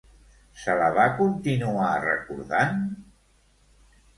Se 0.61 0.77
la 0.79 0.87
va 0.95 1.03
continuar 1.19 1.91
recordant? 2.07 2.83